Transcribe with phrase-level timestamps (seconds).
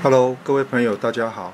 [0.00, 1.52] Hello，各位朋友，大家好。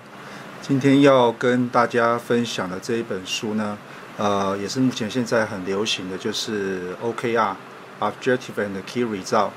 [0.60, 3.78] 今天要跟大家分享的这一本书呢，
[4.18, 9.48] 呃，也是目前现在很流行的，就是 OKR（Objective and Key Result）。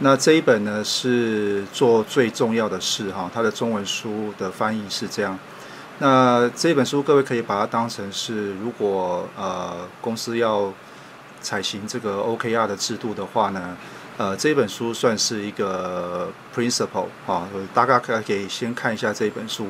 [0.00, 5.38] 那这一本呢是做最重要的事哈，它的中文书的翻译是这样。
[6.00, 10.72] 那这本书各位可以把它当成是，如果呃公司要
[11.40, 13.76] 采行这个 OKR 的制度的话呢？
[14.16, 19.68] 呃，这本书算是一个 principle 啊，大概可以先看一下这本书。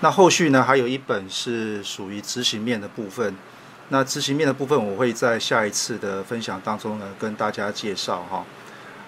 [0.00, 3.34] 那后续呢，还有一本是属于执行面的部分。
[3.88, 8.44] 那执行面的部分，我会在下一次的分享当中呢，跟大家介绍哈。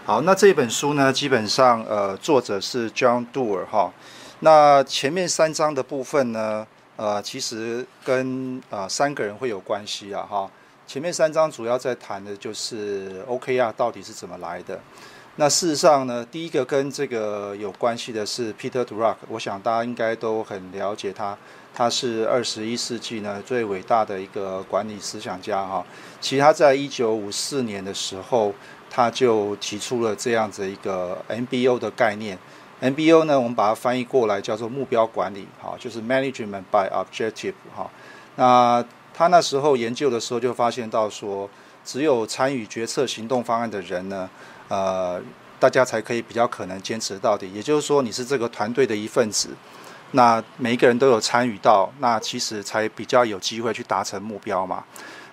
[0.04, 3.92] 好，那这本书呢，基本上呃，作者是 John Doerr 哈。
[4.40, 10.50] 那前面三章的部分呢，呃，其实跟呃三个人会有关系啊哈。
[10.86, 14.78] 前面三章主要在谈的就是 OKR 到底是怎么来的。
[15.36, 21.34] 那事实上呢，第一个跟这个有关系的是 Peter Drucker，我想大家应该都很了解他，
[21.72, 25.82] 他是二十一世纪呢最伟大的一个管理思想家哈。
[26.20, 28.52] 其实他在一九五四年的时候，
[28.90, 32.38] 他就提出了这样子一个 MBO 的概念。
[32.82, 37.90] MBO 呢，我们把它翻译过来叫做目标管理，哈，就是 Management by Objective，哈。
[38.36, 38.84] 那
[39.14, 41.48] 他那时候研究的时候就发现到说，
[41.84, 44.28] 只有参与决策行动方案的人呢，
[44.68, 45.20] 呃，
[45.60, 47.52] 大家才可以比较可能坚持到底。
[47.52, 49.50] 也就是说，你是这个团队的一份子，
[50.12, 54.82] 那每一个人都有参与到，那其实才比较有机会去达成目标嘛。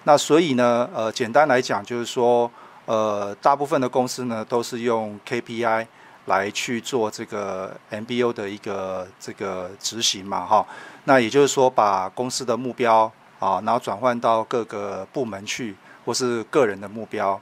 [0.04, 2.52] 那所以呢，呃，简单来讲就是说，
[2.86, 5.88] 呃，大部分的公司呢都是用 KPI
[6.26, 10.66] 来去做这个 MBO 的一个这个执行嘛，哈。
[11.06, 13.12] 那也就是说，把公司的目标。
[13.40, 17.40] 啊，然后转换到各个部门去，或是个人的目标。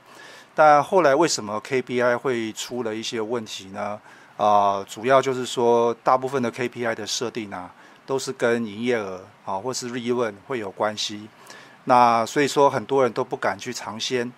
[0.56, 4.00] 但后来为什么 KPI 会出了一些问题呢？
[4.38, 7.72] 啊，主要就是说，大部分的 KPI 的设定啊，
[8.06, 11.28] 都是跟营业额啊，或是利润会有关系。
[11.86, 14.31] 那所以说，很多人都不敢去尝鲜。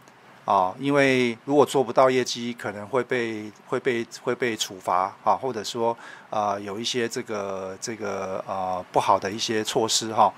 [0.45, 5.95] 啊，因为如果做不到业绩，可能会被会被会被处罚啊，或者说
[6.31, 10.33] 啊有一些这个这个啊不好的一些措施哈。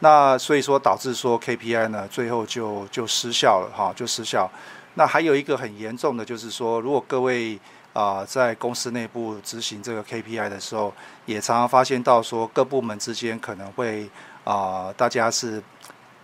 [0.00, 4.50] 那所以说导致说 KPI 呢最后就就失效了哈，就失效。
[4.94, 7.58] 那还有一个很严重的就是说，如果各位
[7.92, 10.92] 啊在公司内部执行这个 KPI 的时候，
[11.26, 14.08] 也常常发现到说各部门之间可能会
[14.44, 15.62] 啊大家是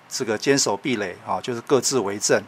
[0.08, 2.42] 这个坚守壁垒啊，就是各自为政。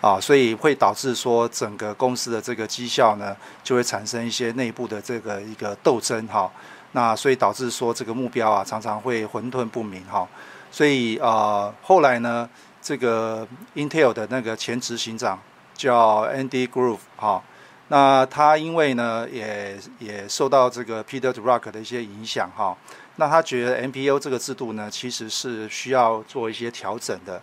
[0.00, 6.48] 啊，所以会导致说整个公司的这个绩效呢，就会产生一些内部的这个一个斗争哈。
[6.92, 10.24] 那所以导致说这个目标啊，常常会混沌不明哈。
[10.70, 12.48] 所以啊，后来呢，
[12.80, 15.38] 这个 Intel 的那个前执行长
[15.74, 17.42] 叫 Andy Grove 哈，
[17.88, 22.76] 那他因为呢也也受到这个 Peter Druck 的一些影响哈，
[23.16, 27.40] 那他觉得 MPO 这个制度呢，其实是需要做一些调整的。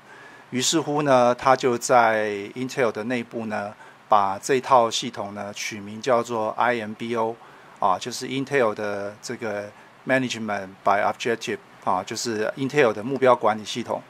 [0.52, 3.74] 于是乎呢，他就在 Intel 的内部呢，
[4.08, 7.36] 把这套系统呢取名叫做 IMBO，
[7.80, 9.70] 啊，就是 Intel 的这个
[10.08, 14.02] Management by Objective，啊，就是 Intel 的目标管理系统。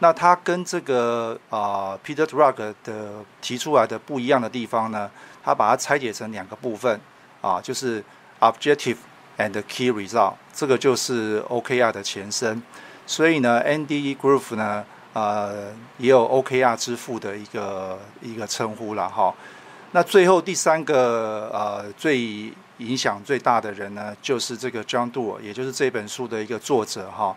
[0.00, 5.10] 那它跟这个啊 Peter Drucker 的提出来的不一样的地方呢，
[5.42, 7.00] 它把它拆解成两个部分，
[7.40, 8.04] 啊，就是
[8.40, 8.98] Objective
[9.38, 12.62] and Key Result，这个就是 OKR 的前身。
[13.06, 14.84] 所以呢，Andy Grove 呢。
[15.12, 19.34] 呃，也有 OKR 支付的一个一个称呼了哈。
[19.90, 27.36] 那最后第三个呃最影响最大的人呢，就是这个 John doer 也就是这本书的一个作者哈。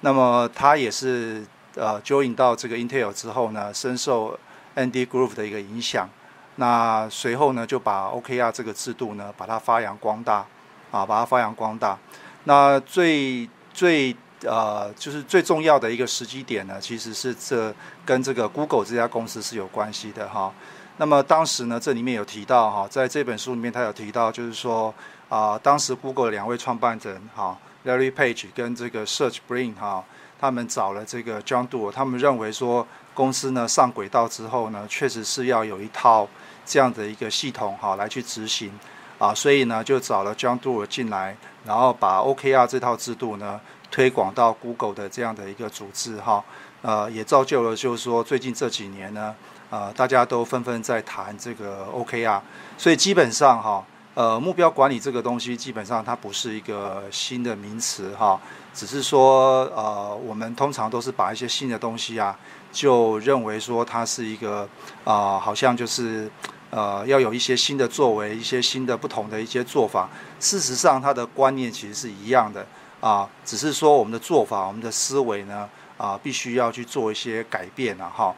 [0.00, 1.44] 那么他也是
[1.74, 4.38] 呃 join 到这个 Intel 之后呢，深受
[4.74, 6.08] Andy Grove 的一个影响。
[6.56, 10.46] 那随后呢，就把 OKR 这个制度呢，把它发扬光大
[10.90, 11.98] 啊，把它发扬光大。
[12.44, 14.16] 那最最。
[14.46, 17.74] 呃，就是最重要的一个时机点呢，其实是这
[18.04, 20.52] 跟这个 Google 这家公司是有关系的哈。
[20.96, 24.94] 那么当时呢，这里面有提到哈，在这本书里面他有提到，就是说
[25.28, 30.04] 啊，当时 Google 的两位创办人哈，Larry Page 跟这个 Search Brain 哈，
[30.40, 36.28] 他们找了这个 John Doerr，他们认为说公司呢上轨道之后呢，确实是要有一套
[36.64, 38.70] 这样的一个系统哈来去执行
[39.18, 43.60] 啊，所以呢就找了 John Doerr 进来，然后把 OKR 这套制度呢。
[43.90, 46.44] 推广到 Google 的这样的一个组织哈，
[46.82, 49.32] 呃，也造就了就是说最近这几年呢，
[49.74, 52.40] 呃，大家都纷纷在谈这个 OKR，
[52.78, 53.84] 所以基本上哈，
[54.14, 58.40] 呃，目标管理这个东西基本上它不是一个新的名词哈，
[58.72, 62.38] 只是说呃，我们通常都是把一些新的东西啊，
[62.70, 64.68] 就认为说它是一个
[65.02, 66.30] 啊，好像就是
[66.70, 70.08] 呃要有一些新的作为，一些新的不同的一些做法。
[70.38, 72.64] 事实上，它的观念其实是一样的
[73.00, 75.68] 啊，只是说我们的做法、我们的思维呢
[75.98, 78.32] 啊，必须要去做一些改变了哈。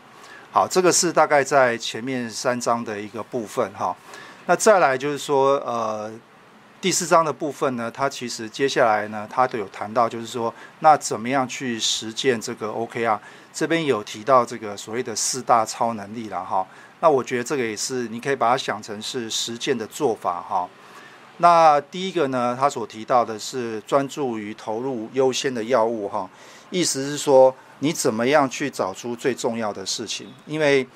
[0.50, 3.96] 好，这个是大概在前面三章的一个部分哈。
[4.46, 6.12] 那再来就是说呃。
[6.78, 13.18] 第四章的部分呢，它其实接下来呢，它都有谈到，就是说，那怎么样去实践这个 OKR？
[13.52, 16.64] 这边有提到这个所谓的四大超能力了哈。
[17.00, 20.68] 那我觉得这个也是，你可以把它想成是实践的做法哈。
[21.38, 26.28] 那第一个呢，他所提到的是专注于投入优先的药物哈，
[26.70, 30.26] 意思是说，你怎么样去找出最重要的事情？
[30.46, 30.86] 因为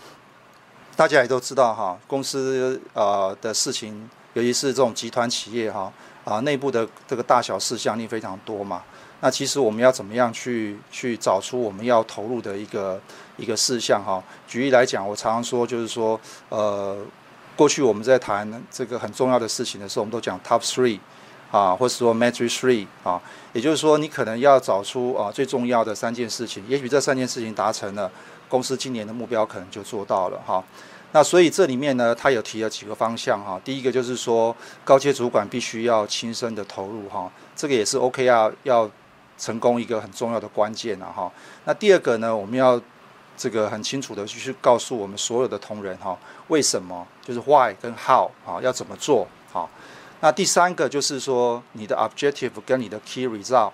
[0.96, 4.08] 大家也都知道哈，公司呃的事情。
[4.34, 5.93] 尤其是这种集团企业哈
[6.25, 8.81] 啊，内部的这个大小事项力非常多嘛。
[9.20, 13.00] 那其实我们要怎么样去去找出我们要投入的一个
[13.37, 14.23] 一个事项哈？
[14.46, 16.19] 举例来讲，我常常说就是说，
[16.49, 16.96] 呃，
[17.56, 21.00] 过去我们在谈这个很重要的事情的时候，我们都讲 top three
[21.50, 23.20] 啊，或者说 matrix three 啊，
[23.52, 28.11] 也就是说你可能要找出啊最重要的三件事情，也许这三件事情达成了，
[28.49, 30.62] 公司今年的目标可能就做到了哈。
[31.12, 33.61] 那所以这里面呢，他有提了几个方向哈。
[33.64, 34.55] 第一个就是说，
[34.85, 38.88] 高阶主管必须要亲身的投入哈，这个也是 OKR 要
[39.37, 41.29] 成功一个很重要的关键了哈。
[41.64, 42.81] 那第二个呢，我们要
[43.37, 46.17] 这个很清楚的去告诉我们所有的同仁哈，
[46.47, 49.69] 为什么就是 Why 跟 How 啊，要怎么做好。
[50.20, 53.72] 那第三个就是说，你的 Objective 跟你的 Key Result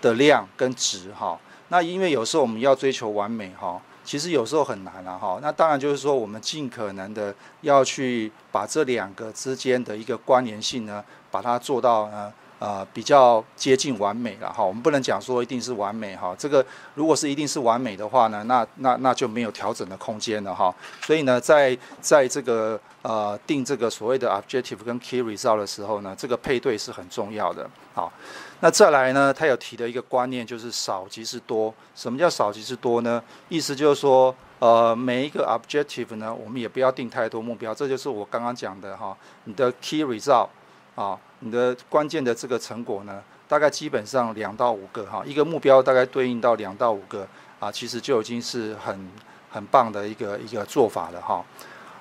[0.00, 1.38] 的量跟值哈。
[1.68, 3.80] 那因为有时候我们要追求完美哈。
[4.04, 14.64] 其实有时候很难了哈，那当然就是说，我们尽可能的要去把这两个之间的一个关联性呢，把它做到呢，呃，比较接近完美了哈。
[14.64, 16.64] 我们不能讲说一定是完美哈，这个
[16.94, 20.74] 如果是一定是完美的话呢，那那那就没有调整的空间了哈。
[21.02, 27.68] 所以呢，在在这个呃定这个所谓的 objective 跟 key result 的时候呢，这个配对是很重要的。
[27.94, 28.12] 好。
[28.60, 29.32] 那再来呢？
[29.32, 31.72] 他有提的一个观念就是少即是多。
[31.94, 33.22] 什么叫少即是多呢？
[33.48, 37.72] 意思就是说，呃，每一个 objective 呢，我们也不要定太多目标。
[37.72, 40.48] 这就是我刚刚讲的哈，你的 key result
[40.96, 47.26] 啊，你的关键的这个成果呢，大概基本上两到五个哈，一个目标大概对应到两到五个
[47.60, 49.10] 啊，其实就已经是很
[49.50, 51.44] 很棒的一个一个做法了哈。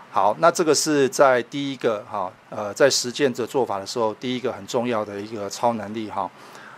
[0.09, 6.29] 好，那这个是在第一个哈，呃，在实践者做法的时候，第一个很重要的一个超能力哈。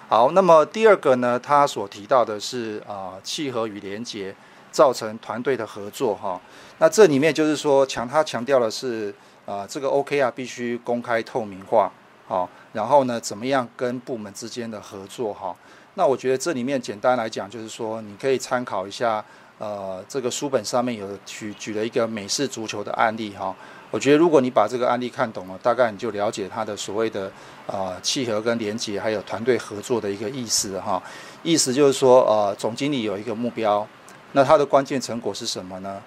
[0.09, 4.35] 好，那么第二个呢，他所提到的是啊，契合与连结
[4.71, 6.41] 造成团队的合作哈。
[6.79, 9.13] 那这里面就是说强，他强调的是
[9.45, 11.89] 啊，这个 OK 啊，必须公开透明化
[12.29, 15.53] 好，然后呢，怎么样跟部门之间的合作哈？
[15.95, 19.25] 那我觉得这里面简单来讲，就是说你可以参考一下。
[19.57, 23.53] 呃，这个书本上面有举举了一个美式足球的案例哈，
[23.91, 27.29] 我觉得如果你把这个案例看懂了，大概你就了解它的所谓的
[27.67, 31.03] 呃契合跟连结，还有团队合作的一个意思哈。
[31.43, 33.85] 意思就是说，呃，总经理有一个目标，
[34.31, 36.01] 那他的关键成果是什么呢？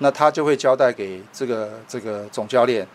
[0.00, 2.86] 那他就会交代给这个这个总教练，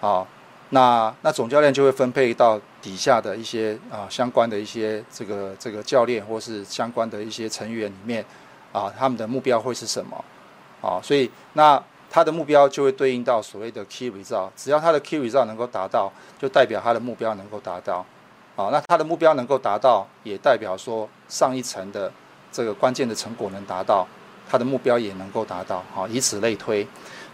[0.00, 0.24] 啊，
[0.70, 8.24] 那那总教练就会分配到底下的一些啊相关的一些这个这个教练或是相关的一些成员里面。
[8.72, 10.22] 啊，他们的目标会是什么？
[10.82, 18.04] 啊，所以那他的目标就会对应到所谓的 key result，只要他的 key result 能够达到，就代表他的目标能够达到。
[18.54, 22.12] 啊，那他的目标能够达到，也代表说上一层的
[22.52, 24.06] 这个关键的成果能达到，
[24.46, 25.78] 他的目标也能够达到。
[25.96, 26.86] 啊，以此类推。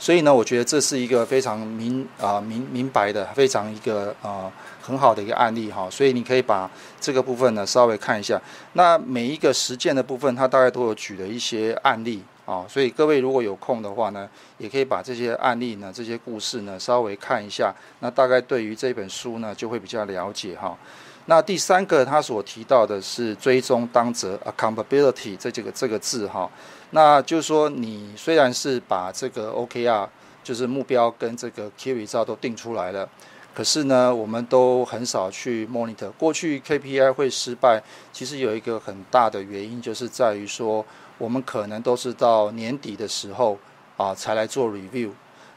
[0.02, 4.50] 所以呢，我觉得这是一个非常明啊明明白的，非常一个啊
[4.82, 5.88] 很好的一个案例哈。
[5.88, 6.68] 所以你可以把
[7.00, 8.36] 这个部分呢稍微看一下。
[8.72, 12.66] 那每一个实践的部分，它大概都有举了一些案例啊。
[12.68, 14.28] 所以各位如果有空的话呢，
[14.58, 17.72] 也可以把这些案例呢、这些故事呢稍微看一下。
[18.00, 20.76] 那大概对于这本书呢，就会比较了解哈。
[21.26, 26.50] 那第三个他所提到的是追踪当责 （accountability） 这几个这个字哈。
[26.90, 30.08] 那就是说，你虽然是把这个 OKR
[30.42, 33.08] 就是目标跟这个 Key Result 都定出来了，
[33.54, 36.10] 可是呢，我们都很少去 monitor。
[36.18, 40.84] 过去 KPI 会失败，其实有一个很大的原因，就是在于说，
[41.18, 43.56] 我们可能都是到年底的时候
[43.96, 45.10] 啊才来做 review。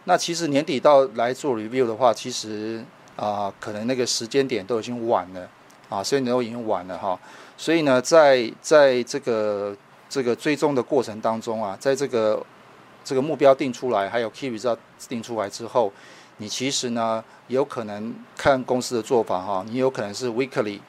[0.04, 5.50] 那其实年底到来做 review 的话，其实啊可能那个时间点都已经晚了
[5.90, 7.20] 啊，所以你都已经晚了哈。
[7.58, 9.76] 所以呢，在在这个
[10.10, 12.46] 这个追踪的过程当中啊，在这个
[13.04, 15.92] 这个目标定出来，还有 key result 定出来之后，
[16.38, 20.80] 你其实呢有可能看公司的做法哈，你有可能是 weekly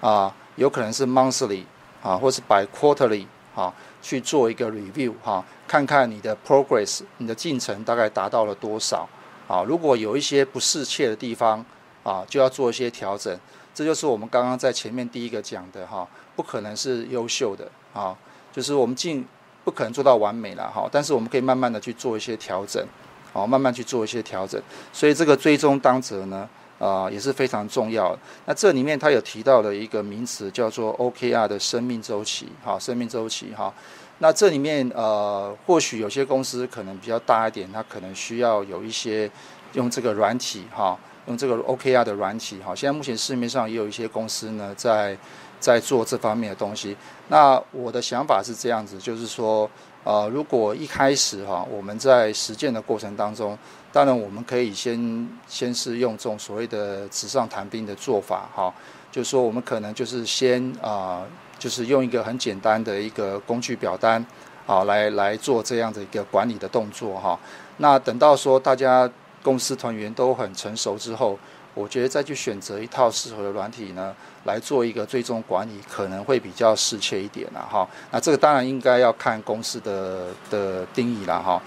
[0.00, 1.62] 啊，有可能是 monthly
[2.02, 3.72] 啊，或是 by quarterly 啊，
[4.02, 9.08] 去做一个 review 哈，看看你的 progress，你的进程大概达到了多少
[9.50, 11.64] 啊，如果有一些不适切的地方
[12.04, 13.36] 啊，就要做一些调整。
[13.74, 18.16] 这就是我们刚刚在前面第一个讲的哈，不可能是优秀的啊，
[18.52, 19.26] 就是我们尽
[19.64, 22.84] 不可能做到完美了哈，但是我们可以慢慢的去做一些调整，
[23.32, 24.60] 好，慢慢去做一些调整。
[24.92, 28.18] 所以这个追踪当责呢，啊也是非常重要的。
[28.46, 33.72] 那这里面他有提到的一个名词叫做 OKR 的生命周期，哈，生命周期哈。
[34.20, 39.30] 那这里面呃，或许有些公司可能比较大一点，它可能需要有一些
[39.72, 40.96] 用这个软体哈。
[41.26, 45.16] 用这个 OKR 的软体，哈，现在目前市面上也有一些公司呢，在
[45.60, 46.96] 在做这方面的东西。
[47.28, 49.70] 那我的想法是这样子，就是说，
[50.02, 53.56] 呃，如果一开始哈，我们在实践的过程当中，
[53.92, 58.72] 当然我们可以先先是用这种所谓的纸上谈兵的做法，哈，
[59.10, 61.24] 就是说我们可能就是先啊，
[61.58, 64.24] 就是用一个很简单的一个工具表单，
[64.66, 67.38] 啊，来来做这样的一个管理的动作，哈。
[67.78, 69.10] 那等到说大家。
[69.42, 71.38] 公司团员都很成熟之后，
[71.72, 74.14] 我觉得再去选择一套适合的软体呢，
[74.44, 77.88] 来做一个最终管理，可能会比较适切一点了哈。
[78.10, 81.58] 那这个当然应该要看公司的的定义了哈。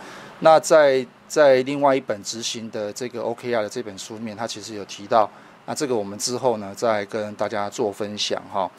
[0.42, 5.28] 那在在另外一本执行的这个 OKR 的这本书里面，它其实有提到，
[5.66, 8.70] 那这个我们之后呢再跟大家做分享哈。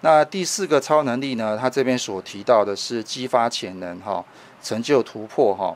[0.00, 4.24] 那第四个超能力呢，它这边所提到的是激发潜能哈，
[4.62, 5.74] 成就突破哈。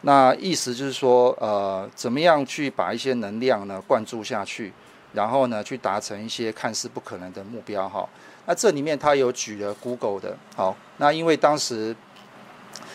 [0.00, 4.72] 那意思就是说，呃，怎么样去把一些能量呢灌注下去，
[5.12, 8.08] 然后呢去达成一些看似不可能的目标哈。
[8.46, 11.94] 那这里面他有举了 Google 的，好，那因为当时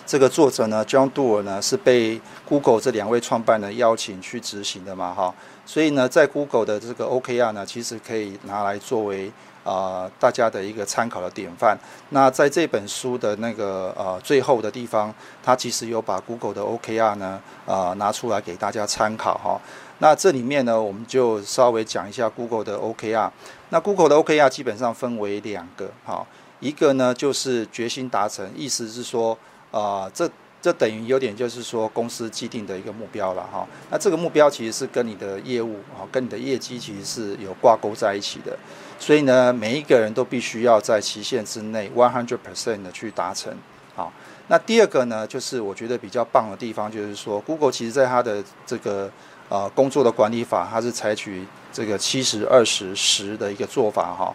[0.06, 5.34] 这个作者呢，John Doerr 呢是被 Google 这两位创办人邀请去执行的嘛哈，
[5.66, 9.32] 所以呢，在 Google 的这个 OKR 呢，其实可以拿来作为。
[9.63, 11.78] 啊，大家的一个参考的典范。
[12.10, 19.58] 那在这本书的那个呃最后的地方，他其实有把 Google 的 OKR 呢啊拿出来给大家参考哈。
[20.00, 23.32] 那这里面呢，我们就稍微讲一下 Google 的 OKR。
[23.70, 26.28] 那 Google 的 OKR 基本上分为两个哈，
[26.60, 29.38] 一个呢就是决心达成，意思是说
[29.74, 30.30] 啊这。
[30.63, 38.58] 这等于有点就是说公司既定的一个目标了哈，那这个目标其实是跟你的业务啊，跟你的业绩其实是有挂钩在一起的，
[38.98, 43.53] 所以呢，每一个人都必须要在期限之内 one hundred percent 的去达成。
[43.94, 44.10] 好，
[44.48, 49.12] 那第二个呢，就是我觉得比较棒的地方，就是说 Google 其实在它的这个
[49.50, 54.34] 呃工作的管理法，它是采取这个七十二十十的一个做法哈，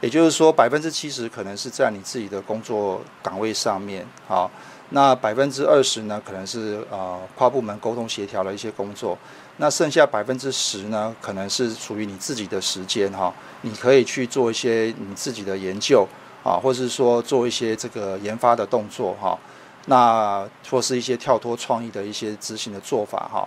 [0.00, 4.50] 也就是说百分之七十可能是在你自己的工作岗位上面好。
[4.90, 9.18] 那百分之二十呢，可能是呃跨部门沟通协调的一些工作。
[9.58, 13.30] 那剩下百分之十呢，可能是属于你自己的时间哈，
[13.60, 16.08] 你可以去做一些你自己的研究
[16.42, 19.38] 啊，或是说做一些这个研发的动作哈。
[19.86, 23.46] 那或是一些跳脱创意的一些执行的做法哈。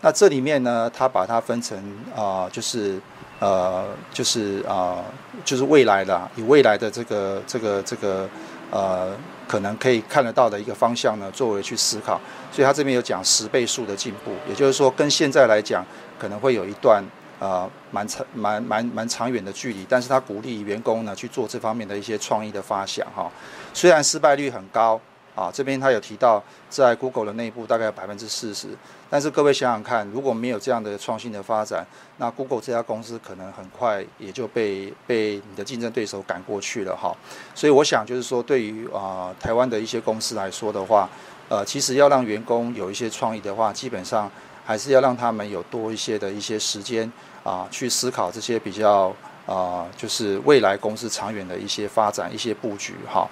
[0.00, 1.78] 那这里面呢，它把它分成
[2.16, 3.00] 啊，就是
[3.38, 4.98] 呃，就是啊，
[5.44, 8.28] 就是未来的以未来的这个这个这个
[8.72, 9.14] 呃。
[9.50, 12.20] 可能可以看得到的一个方向呢，作为去思考，
[12.52, 15.84] 所以他这边有讲十倍数的进步，也就是说跟现在来讲
[16.20, 17.02] 可能会有一段
[17.40, 23.28] 呃蛮长蛮蛮蛮长远的距离，但是他鼓励员工呢去做这方面的一些创意的发想哈，
[23.74, 25.00] 虽然失败率很高。
[25.34, 28.68] 啊，这边他有提到，在 Google 的内部大概有百分之四十，
[29.08, 31.86] 但是各位想想看，如果没有这样的创新的发展，
[32.18, 37.16] 那 Google 这家公司可能很快也就被被你的竞争对手赶过去了哈。
[37.54, 41.08] 所以我想就是说，对于啊台湾的一些公司来说的话，
[41.48, 44.30] 呃，其实要让员工有一些创意的话，基本上
[44.66, 47.10] 还是要让他们有多一些的一些时间
[47.44, 49.14] 啊，去思考这些比较
[49.46, 53.26] 啊，就是未来公司长远的一些发展、一些布局哈。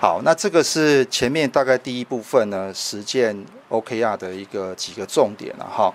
[0.00, 3.34] 好那这个是前面大概第一部分呢，实践
[3.70, 5.90] OKR 的一个几个重点了哈。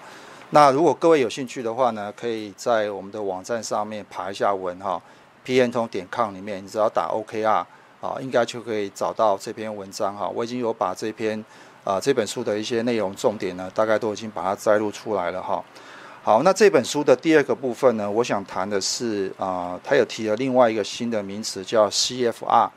[0.50, 5.00] 那如果各位有兴趣的话呢，可以在我们的网站上面爬一下文哈
[5.46, 7.64] ，pn 通点 com 里面，你只要打 OKR
[8.02, 10.28] 啊，应该就可以找到这篇文章哈。
[10.28, 11.46] 我已经有把这篇
[11.84, 15.64] 啊这本书的一些内容重点呢，大概都已经把它摘录出来了哈。
[16.24, 22.70] 好，那这本书的第二个部分呢，我想谈的是啊，它有提了另外一个新的名词叫 CFR。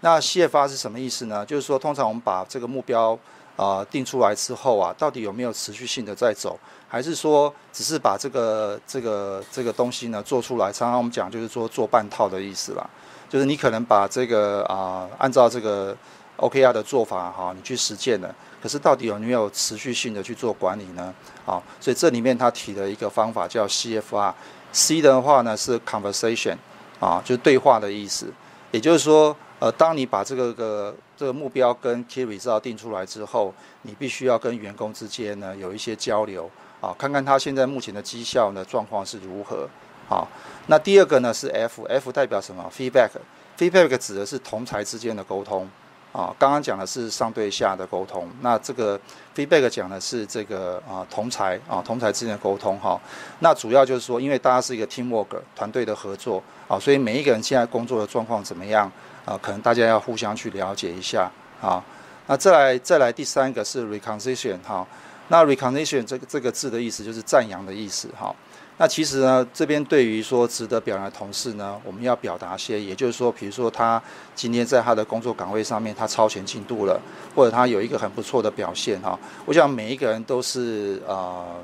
[0.00, 1.44] 那 CFR 是什么意思呢？
[1.46, 3.18] 就是说，通常我们把这个目标
[3.56, 10.70] 啊定出来之后啊，到底有没有持续性的在走，还是说只是把这个这个这个东西呢做出来？
[10.70, 12.86] 常常我们讲就是说做半套的意思啦，
[13.28, 15.96] 就是你可能把这个啊按照这个
[16.36, 21.12] OKR 的做法哈，你去实践了，可是到底有没有持续性的去做管理呢？
[21.46, 26.58] 啊，所以这里面他提了一个方法叫 CFR，C 的话呢是 Conversation
[27.00, 28.30] 啊，就是对话的意思，
[28.70, 29.34] 也就是说。
[29.58, 39.68] 呃，当你把这个个这个目标跟 key result 定出来之后，你必须要跟员工之间呢有一些交流啊，看看他现在目前的绩效呢状况是如何。
[40.08, 40.28] 好，
[40.66, 45.68] 那第二个呢是 F，F 代表什么？Feedback，Feedback 指的是同才之间的沟通。
[46.12, 48.98] 啊，刚刚讲的是上对下的沟通，那这个
[49.34, 52.98] feedback 讲的是这个啊同才啊同才之间的沟通哈。
[53.40, 58.90] 那主要就是说，因为大家是一个 teamwork 团队的合作啊，所以每一个人现在工作的状况怎么样
[59.26, 59.38] 啊？
[59.42, 61.30] 可能大家要互相去了解一下
[61.60, 61.84] 啊。
[62.26, 64.86] 那再来再来第三个是 recognition 哈。
[65.28, 68.34] 那 recognition 这个这个字的意思就是赞扬的意思哈。
[68.78, 74.00] 那其实呢，这边对于说值得表扬的同事呢，我们要表达些，也就是说，比如说他
[74.34, 77.00] 今天在他的工作岗位上面，他超前进度了，
[77.34, 79.18] 或者他有一个很不错的表现哈。
[79.46, 81.56] 我想每一个人都是呃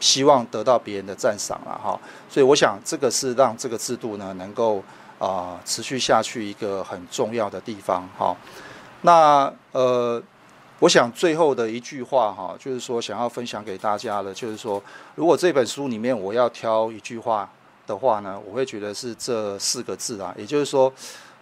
[0.00, 2.00] 希望得到别人的赞赏了哈，
[2.30, 4.82] 所以我想这个是让这个制度呢能够
[5.18, 8.36] 啊持续下去一个很重要的地方哈。
[9.02, 10.22] 那呃。
[10.80, 14.80] 我想最后的一句话哈，就是说想要分享给大家的，就是说，
[15.16, 17.50] 如果这本书里面我要挑一句话
[17.84, 20.92] 的话呢，我会觉得是这四个字啊，也就是说，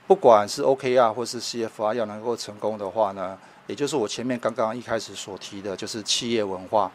[0.07, 6.91] 不管是 OKR 或是 CFR 要能够成功的话呢，也就是我前面刚刚一开始所提的，就是企业文化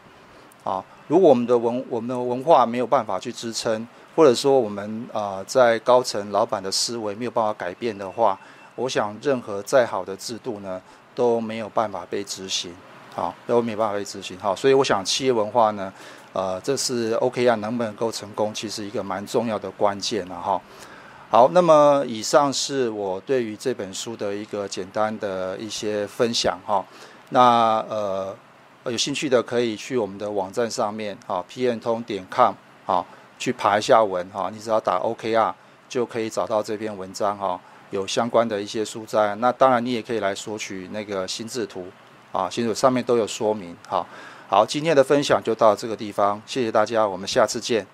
[0.63, 0.83] 啊。
[1.07, 8.39] 如果我们的文我们的文化没有办法去支撑，或者说我们啊在高层老板的思维没有办法改变的话，
[8.75, 10.81] 我想任何再好的制度呢。
[11.13, 12.73] 都没有办法被执行，
[13.13, 15.91] 好，都没办法被执行，好，所以我想企业文化呢，
[16.31, 20.59] 呃，这是 OKR，能不能够成功，其实一个蛮重要的关键了哈。
[21.29, 26.83] 好，那么以上是我对于这本书的一个简单的一些分享哈。
[27.31, 28.33] 那呃，
[28.85, 32.53] 有兴趣的可以去我们的网站上面啊，pn 通点 com
[32.85, 33.05] 啊，
[33.41, 35.51] 去爬一下文哈，你只要打 OKR
[35.89, 37.59] 就可以找到这篇文章哈。
[37.89, 41.87] 有相关的一些书摘，那当然你也可以来索取那个心智图，
[42.31, 43.75] 啊，心智图上面都有说明。
[43.87, 44.05] 好，
[44.47, 47.87] 好，今天的分享就到这个地方，谢谢大家，我们下次见。